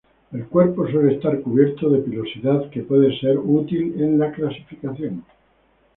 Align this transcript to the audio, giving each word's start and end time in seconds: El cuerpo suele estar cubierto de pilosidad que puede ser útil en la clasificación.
El 0.31 0.47
cuerpo 0.47 0.87
suele 0.89 1.13
estar 1.13 1.39
cubierto 1.41 1.87
de 1.91 1.99
pilosidad 1.99 2.71
que 2.71 2.81
puede 2.81 3.15
ser 3.19 3.37
útil 3.37 4.01
en 4.01 4.17
la 4.17 4.31
clasificación. 4.31 5.23